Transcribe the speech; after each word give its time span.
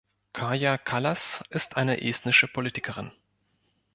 Kaja 0.33 0.79
Kallas 0.79 1.43
ist 1.51 1.77
eine 1.77 2.01
estnische 2.01 2.47
Politikerin. 2.47 3.11